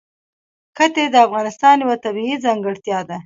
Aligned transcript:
ښتې 0.75 1.03
د 1.13 1.15
افغانستان 1.27 1.75
یوه 1.83 1.95
طبیعي 2.05 2.35
ځانګړتیا 2.45 2.99
ده. 3.09 3.17